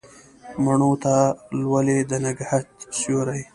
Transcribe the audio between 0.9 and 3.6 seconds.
ته لولي د نګهت سیوري